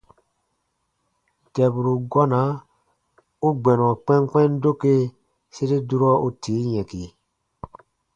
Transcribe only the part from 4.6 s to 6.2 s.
doke sere durɔ